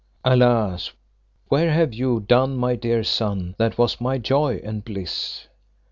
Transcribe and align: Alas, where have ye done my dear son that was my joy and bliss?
Alas, 0.25 0.93
where 1.49 1.71
have 1.71 1.93
ye 1.93 2.19
done 2.21 2.57
my 2.57 2.75
dear 2.75 3.03
son 3.03 3.53
that 3.59 3.77
was 3.77 4.01
my 4.01 4.17
joy 4.17 4.59
and 4.63 4.83
bliss? 4.83 5.45